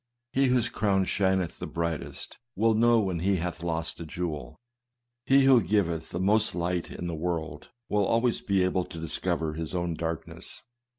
[0.33, 4.57] He whose crown shineth the brightest, will know when he hath lost a jewel.
[5.27, 9.53] He who giveth the most light to the world, will always be able to discover
[9.53, 10.63] his own darkness.